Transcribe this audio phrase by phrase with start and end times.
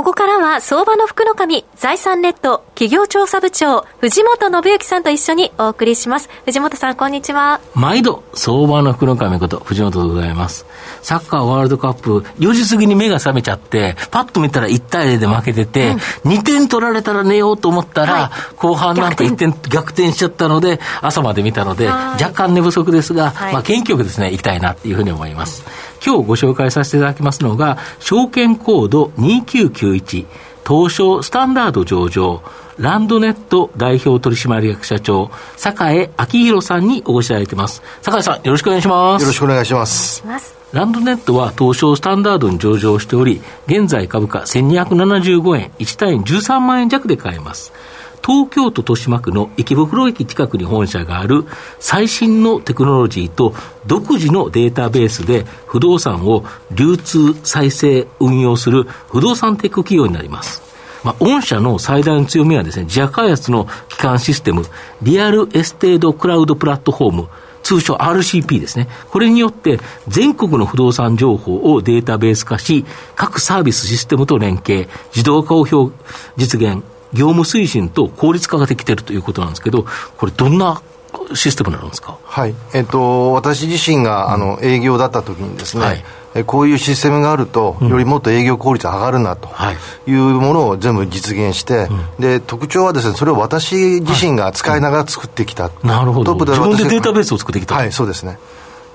[0.00, 6.30] ここからは相場の福の神、財産ネット企業調査部長、藤本信之さんと一緒にお送りします。
[6.46, 7.60] 藤本さん、こんにちは。
[7.74, 10.64] 毎度、相場の福の神こと、藤本でございます。
[11.02, 15.90] サッカーワールドカップ、4時過ぎに目が覚めちゃって、パッと見たら1対0で負けてて、
[16.24, 25.62] うん、2点取られたら寝ようと思ったら、はい、後半なんか1点逆転しちゃったので、朝まで見たので、若干寝不足ですが、はい、まあ元気よくですね、行きたいなっていうふうに思います。
[26.04, 30.26] 今日ご紹介させていただきますのが、証券コード2991、
[30.66, 32.42] 東証スタンダード上場、
[32.78, 37.82] ランドネット代表取締役社長、坂井明宏さんにお越しいただいています。
[38.00, 39.22] 坂井さん、よろしくお願いします。
[39.22, 40.24] よろしくお願いします。
[40.72, 47.72] ランドネットは東証スタンダードに上場しており、現在株価1275円、1単位13万円弱で買えます。
[48.24, 51.44] 東京都豊島区の池袋駅近くに本社がある
[51.78, 53.54] 最新のテクノロジーと
[53.86, 60.62] 独自のデータベースで不動産を流通、再生、運用する不動産テック企業になります。
[61.02, 64.64] まあ、御社の最大の強みはですね、自社開発の基幹システム、
[65.02, 67.28] リアルエステードクラウドプラットフォーム、
[67.62, 68.88] 通称 RCP ですね。
[69.10, 72.84] これによって全国の不動産情報をデータベース化し、
[73.16, 75.64] 各サービスシステムと連携、自動化を
[76.36, 76.82] 実現、
[77.12, 80.82] 業務推進と効率化ができているということなんですけど、これ、どんな
[81.34, 82.54] システムなんですか、はい。
[82.74, 89.48] えっと、私自身が、あの営業だった時にですね、はい、こういうシステムがあると、よりもっと営業効率上がるなと
[90.06, 90.14] い。
[90.14, 96.34] うものを全部実現して、で特徴はですねそれを私自身が使いながら作ってきた、はい、なるほど。
[96.34, 98.38] 自分でデータベースを作ってきたはいそうですね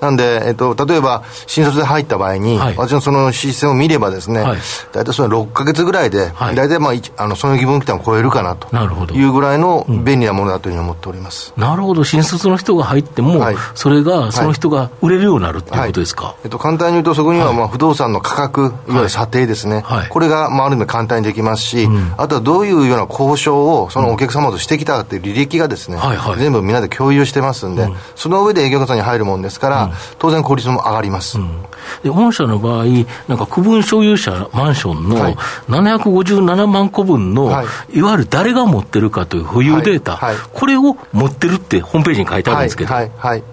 [0.05, 4.57] なんで、えっと、例えば、新卒で入った場合に、はい、私のそのシステムを見ればですね、はい、
[4.91, 8.67] 大体その6か月ぐらいで、はい、大体、まあ、あのその義務期間を超えるかなと
[9.13, 18.91] いうぐらいの便利なものだというふうに思っております、うん、なるほど、新卒の人が入っても、それが、その人が売れるようになるっていうことですか、えっと、簡単に言うと、そこには、まあ、不動産の価格、い。
[18.91, 25.97] わゆる査定ですね、これが、まあ、ある意味簡単にできますし、うん、あとはどういうような交渉を、そのお客様としてきたっていう履歴がですね、
[26.37, 31.61] 全部みんなで共有してますんで、その上で営業活動に入るもんですから、当然効率率も上がります、うん、
[32.03, 32.85] で御社の場合、
[33.27, 35.35] なんか区分所有者マンションの
[35.67, 37.63] 757万個分の、は
[37.93, 40.35] い、いわゆる誰が持ってるかという保有データ、はい。
[40.35, 42.93] はい、これを持ってるってホームページに書いてあるんですけど。
[42.93, 43.11] はい。
[43.17, 43.43] はい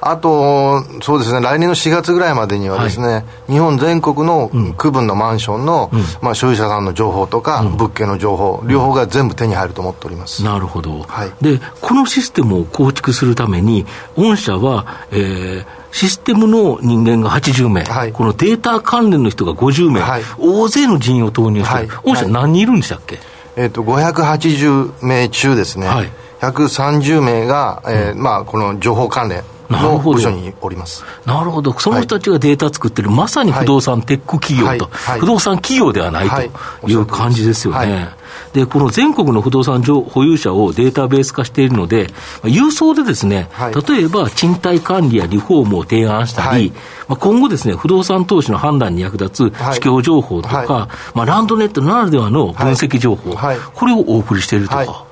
[0.00, 10.42] あと、そうですね、来年の4月ぐらいまでにはですね、はい、日本全国の区分のマンションの、うん、まあ、所有者さんの情報とか、うん、物件の情報、両方が全部手に入ると思っております。
[10.44, 11.02] なるほど。
[11.02, 23.18] はい、で、このシステムを構築するために、御社は、えー、システムの人間が80名、はい、このデータ関連の人が50名、はい、大勢の人員を投入して、はい、御社何人いるんでしたっけ、
[23.56, 26.10] えーと、と580名中ですね、はい、
[26.40, 29.44] 130名が、えー、うん、まあ、この情報関連
[29.80, 34.86] の部署におりますなるほど、その人たちがデータ作ってる、まさに不動産テック企業と、
[35.18, 36.94] 不動産企業ではないとい。
[36.94, 38.10] う感じですよね。
[38.52, 42.08] で、この全国の不動産保有者をデータベース化しているので、
[42.42, 46.70] 郵送でですね、はい、例えば賃貸管理やリフォームを提案したり、はい、
[47.08, 53.34] まあ、今後ですね、不動産投資の判断に役立つ市況情報とか、はい、まあ、ランドネットならではの分析情報、
[53.74, 55.06] これをお送りしているとか。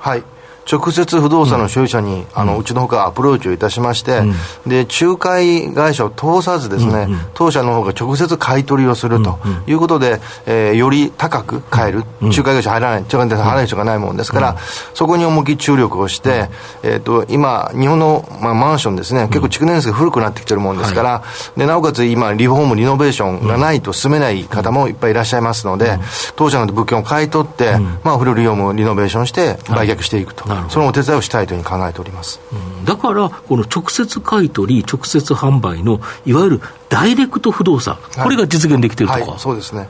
[0.74, 14.56] はい直接不動産の所有者に、うん、あのうちのほかアプローチをいたしまして、うん、で仲介会社を通さずですね、当社の方が直接買い取りをするということで、えー、より高く買える、仲介会社入らない、仲介会社入らない人がないもんですから、
[14.94, 16.48] そこに重き注力をして、
[16.82, 21.24] えーと、今、日本の、まあ、マンションですね、結構築年数が古くなってきてるもんですから、は
[21.56, 25.98] い、でなおかつ今、リフォーム、リノベーションがないと住めない方もいっぱいいらっしゃいますので、
[26.36, 39.88] 当社の物件を買い取って、まあ、フルリフォーム、リノベーションして売却していくと、はい、そのお手伝いをしたいというふうに考えております、うん、だから、この直接買い取り、直接販売のいわゆるダイレクト不動産、これが実現できてるとか、はいはい、そうですね。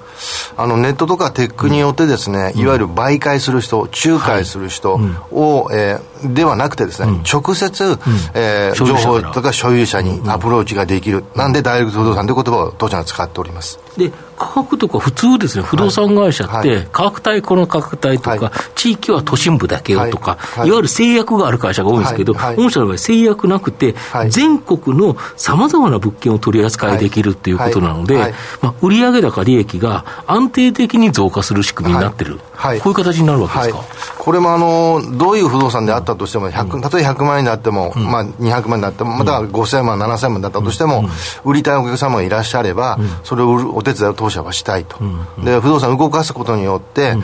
[0.56, 5.00] あの、ネットとかテックによってですね、うん、いわゆる媒介する人、仲介する人
[5.30, 7.96] を、はい、えー、ではなくてですね、うん、直接、うん、
[8.34, 13.78] えー、情報とか所有者にアプローチができる、なんでダイレクト不動産という言葉を当社は使っております。
[14.08, 20.60] で価格とか普通ですね、不動産会社って、価格帯、この価格帯とか、地域は都心部だけよとか、い。
[20.60, 23.94] わゆる制約がある会社が多いんですけど、御社の場合、制約なくて、
[24.30, 32.40] 全国のさまざまな物件を取り扱いできるっていうことなので、まあ、売上高利益が安定的に増加する仕組みになってる。
[32.54, 33.78] はい、こういう形になるわけですか？
[33.78, 33.86] はい、
[34.18, 41.08] これもあのどういう不動産であったとしても、100例えば100万円であっても、うん、まあ、200万円であっても、または5000万、7000万だったとしても、
[41.44, 44.98] 売りたいお客様がいらっしゃれば、それを売るお手伝いを当社はしたいと、
[45.44, 47.14] で不動産を動かすことによって、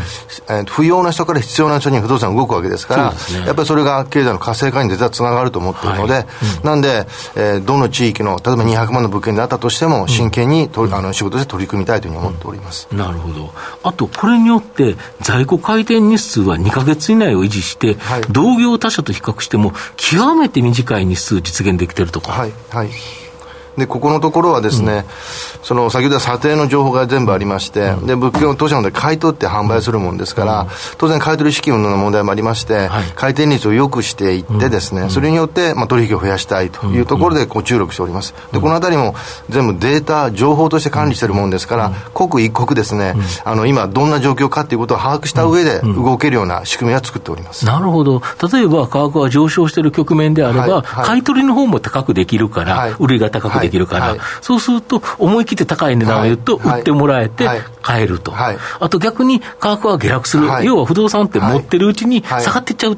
[0.49, 6.27] えー、不要な人から必要な人に不動産動くわけですから、ね、やっぱりそれが経済の活性化に絶対つながると思っているので、はい。
[6.59, 13.53] うん、なんで、えー、どの地域の、例えば200万の物件であったとしても、真剣にと、うん、あの仕事で取り組みたいというふうに思っております、うん、なるほど、
[13.83, 22.33] あとこれによって、在庫回転日数は2か月以内を維持して、はい、同業他社と比較しても、極めて短い日数実現できてるとか。
[22.33, 22.91] はい、はい
[23.77, 25.05] で、ここのところはですね、
[25.59, 30.69] うん、その先ほど査定の情報が全部ありまして、うん、で、物件を当社ので買い取って販売するもんですから、うん、
[30.99, 38.35] 当然買い取り資金の問題もありまして、はい、回転率を良くしていってですね、それによって、まあ、取引を増やしたいというところでこう注力しております。
[38.53, 39.15] で、このあたりも
[39.49, 43.15] 全部データ、情報として管理しているもんですから、刻一刻ですね、
[43.45, 47.67] あの、今どんな状況かということを把握した上で動けるような仕組みは作っております。
[47.67, 48.23] なるほど。
[48.53, 50.69] 例えば価格が上昇している局面であれば、はい。
[50.69, 57.49] はい、買い取りの方も高くできるから、売りが高くできるから、そうすると、思い切って高い値段を言うと、売ってもらえて、
[57.83, 62.97] 買えると、はい、あと逆に価格が下落する、はい、要は不動産って持ってるうちに下がっていっちゃう、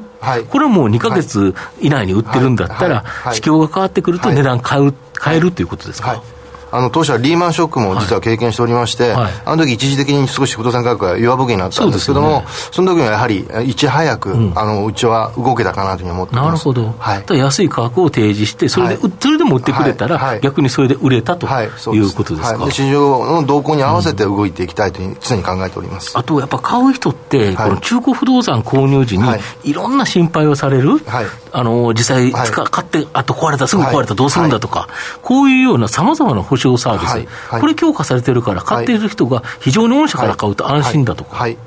[0.49, 6.23] これはもう2か月以内に売ってるんだったら、市況が変わってくると値段買う、買えるということですか？
[6.71, 16.45] あの当社はリーマンショックも実は経験しておりまして、はい、あの時一時的に少し不動産価格が弱含になったんですけども、そ、ね,、の時はやはりいち早く、うん、あのうちは動けたかなというふうに思ってます。
[16.45, 21.99] なるほど、はい、安い価格を提示して、それで、はい、それでも売ってくれたら、はい、逆にそれで売れたとい。
[21.99, 29.23] うことですか、で市場の動向に合わせて動いていきたいという常に考えております、あとやっぱ買う人って、この中古不動産購入時に、
[29.63, 31.01] いろんな心配をされる、
[31.51, 34.87] あの実際、買って、あと壊れた、すぐ壊れた、どうするんだとか、
[35.21, 41.35] こういうようなさまざまな保証サービス、これ強化されてるから、買っている人が非常に御社から買うと安心だとか。
[41.35, 41.57] はい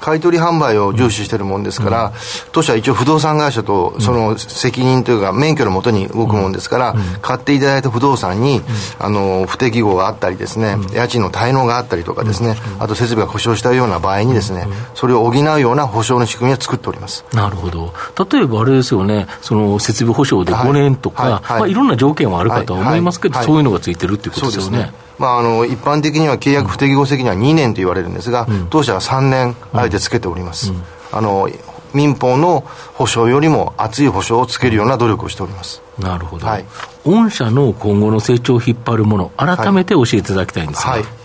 [0.00, 2.12] 買取販売を重視してるもんですから、うん、
[2.52, 8.64] 当社は一応不動産会社とその責任というか免許のもとに動くもんですから、うん、買っていただいた不動産に、うん、
[8.98, 17.24] あの不適合があったりですね、家賃の滞納があったりとかですね、あと設備が故障したような場合にですね、それを補うような保証の仕組みを作っております。
[17.32, 17.92] なるほど。
[18.30, 21.32] 例えばあれですよねその設備保証で5年とか、はい。
[21.32, 21.42] はい。
[21.42, 21.60] はい。
[21.60, 24.92] まあ、いろんな条件はあるかとは思いますけど、そういうのがついてるっていうことですよね。
[25.18, 30.82] まあ、あの一般的には契約不適合責任は2年と言われるんですが、うん、当社は3年あえてつけております、うん、
[31.12, 31.48] あの
[31.92, 32.60] 民法の
[32.94, 35.80] 保証よりも厚い保証をつけるような努力をしております。
[35.98, 36.64] なるほど、はい、
[37.04, 41.23] 御社の今後の成長を引っ張るもの改めて教えていただきたいんですが、はいはい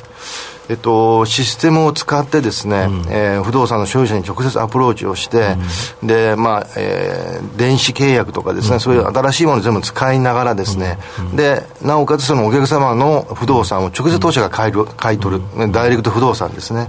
[0.69, 5.55] えっと、システムを使ってですね、うん、えー、不動産の所有者に直接アプローチをして、
[6.01, 10.99] うん、で、まあ、えー、電子契約とかですね、うん、そういう新しいものを全部使いながらですね、
[11.35, 16.87] で、なおかつそのお客様の不動産を直接当社が買いる買い取る、ダイレクト不動産ですね、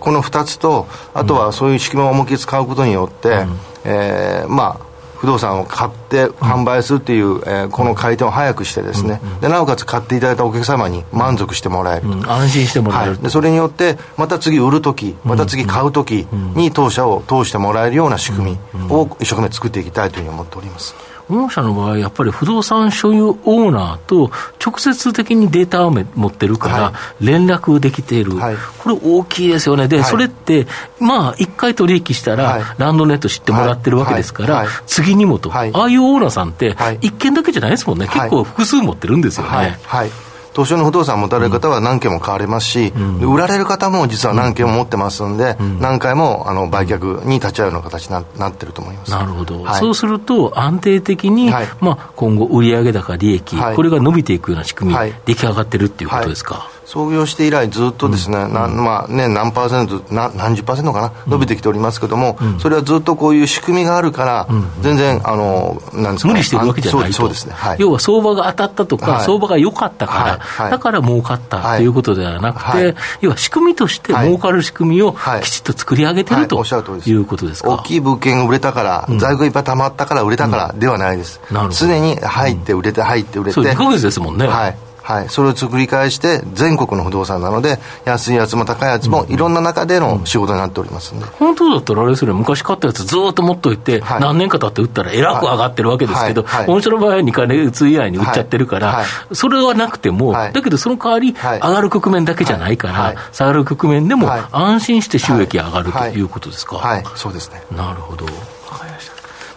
[0.00, 3.46] この2つと、あとはそういう仕組みを思いっきり使うことによって、
[3.84, 4.89] えー、まあ、
[5.20, 18.58] 不動産を買って販売するっていう、えー、この回転を早くしてですね、でなおかつ買っていただいたお客様に満足してもらえる、安心してもらえる、はい、でそれによってまた次売るときまた次買うときに当社を通してもらえるような仕組み
[18.90, 20.94] を一生懸命作っていきたいというふうに思っております。
[21.30, 24.30] 御社の場合、やっぱり不動産所有オーナーと
[24.64, 29.88] 直接的にデータを持ってるから、連絡できている、はい、これ大きいですよね。
[29.88, 30.66] で、はい、それって、
[30.98, 38.06] まあ、一回取引したら、ランドネット知ってもらってるわけですから、次にもと、ああいうオーナーさんって、一件だけじゃないですもんね。
[38.06, 39.78] 結構複数持ってるんですよね。
[39.84, 40.10] はい
[40.52, 49.10] 東証の不動産を持たれる方は何件も買われますし、うん、売られる方も実は何件も持ってますんで、うん、何回もあの売却に立ち会うような形にななってると思います。
[49.10, 56.68] なるほど、はい、そうすると、安定的に、はい、まあ、今後、売上高、利益、はい、これが伸びていくような仕組み、出来上がってるっていうことですか？
[56.90, 71.90] 創業して以来ずっとですね、うん、なまあね、何パーセントな、何十パーセントかな、伸びてきておりますけども、うん、それはずっとこういう仕組みがあるから、うん、全然、あの、なんですか、ね、無理してるわけじゃないそうですね、はい、要は相場が当たったとか、はい、相場が良かったから、はい、だから儲かったとい。
[71.90, 77.70] うことではなくて、要は仕組みとして儲かる仕組みをきちっと作り上げてる、ということですか？
[77.70, 81.40] 大きい物件が売れたから、在庫いっぱい溜まったから売れたからではないです。
[81.72, 83.54] 常に入って売れて、入って売れて。
[83.54, 84.46] そう、2ヶ月ですもんね。
[84.46, 84.76] はい
[85.10, 96.66] はい、それを作り返して全国の不動産なので安いやつも高いやつもいろんな中での仕事になっておりますんで、本当だったらあれですよ昔買ったやつずっと持っといて、はい、何年か経って売ったらえらく上がってるわけですけど、はい。
[96.66, 106.20] はい、の場合は2か月以内に売っちゃってるから、それはなくても、だけどその代わり上がる局面だけじゃないから、下がる局面でも安心して収益上がるとい。
[106.22, 107.04] うことですか、はい。
[107.16, 107.62] そうですね。
[107.70, 108.26] なるほど。
[108.26, 108.84] た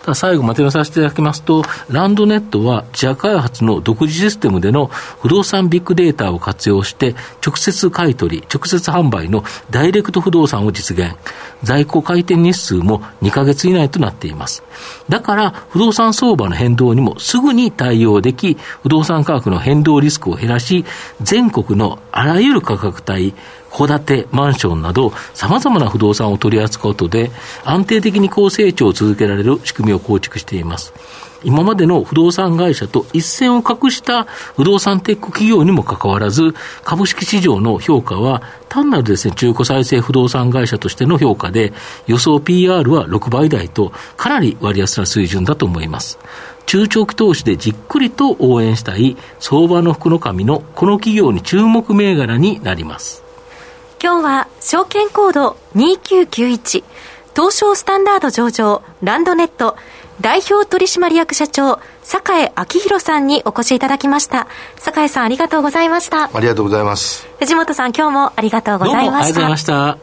[0.08, 11.16] だ最後まとめさせていただきますと、ランドネットは自社開発の独自システムでの不動産ビッグデータを活用して、直接買い取り、直接販売のダイレクト不動産を実現。
[11.64, 14.64] 在庫回転日数も2ヶ月以内となっています。
[15.08, 20.84] だから、不動産相場の変動にもすぐに対応でき、不動産価格の変動リスクを減らし、
[21.22, 23.34] 全国のあらゆる価格帯、
[23.78, 27.32] 戸建て、マンションなど、様々な不動産を取り扱うことで、
[27.64, 30.94] 安定的に高成長を続けられる仕組みを構築しています。
[31.44, 34.24] 今までの不動産会社と一線を画した
[34.56, 36.54] 不動産テック企業にもかかわらず、
[36.84, 41.74] 株式市場の評価は単なるですね、中古再生不動産会社としての評価で、
[42.08, 46.18] 予想 PR は6倍台と、かなり割安な水準だと思います。
[46.66, 53.23] 中長期投資でじっくりと応援したい相場の福の神のこの企業に注目銘柄になります。
[54.04, 56.84] 今日は証券コード2991
[57.34, 59.78] 東証スタンダード上場ランドネット
[60.20, 64.50] 代表取締役社長坂井明弘さんにお越しいただきました。
[64.76, 66.26] 坂井さんありがとうございました。
[66.26, 67.26] ありがとうございます。
[67.40, 69.08] 藤本さん今日もありがとうございました。
[69.08, 69.98] ありがとうございました。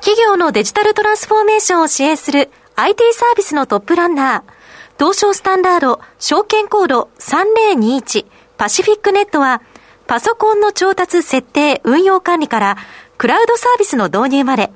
[0.00, 4.52] 企業のデジタルトランスフォーメーションを支援する IT サービスのトップランナー
[4.98, 8.26] 東証スタンダード証券コード3021
[8.58, 9.62] パシフィックネットは
[10.08, 12.76] パソコンの調達、設定、運用管理から、
[13.18, 14.72] クラウドサービスの導入まで、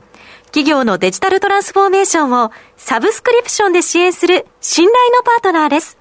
[0.49, 5.97] 企業のデジタルトランスフォーメーションをサブスクリプションで支援する信頼のパートナーです。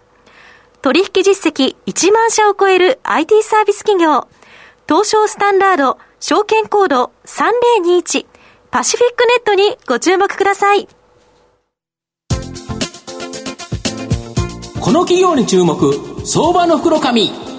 [0.82, 4.28] 取引実績1万社を超える IT サービス企業、
[4.86, 8.26] 東証スタンダード証券コード3021
[8.70, 10.90] パシフィックネットにご注目ください。
[14.82, 15.94] この企業に注目、
[16.26, 17.51] 相場の袋紙。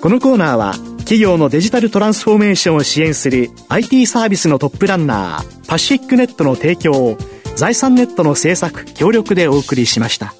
[0.00, 7.18] このコーナーは企業のデジタルトランスフォーメーションを支援する IT サービスのトップランナーパシフィックネットの提供を
[7.56, 10.34] 財産ネットの制作協力でお送りしました。